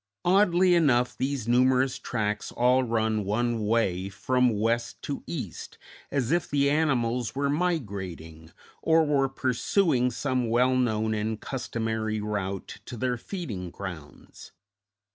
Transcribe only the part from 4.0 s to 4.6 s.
from